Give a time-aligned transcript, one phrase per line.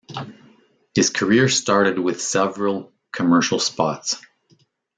[0.95, 4.15] His career started with several commercial spots.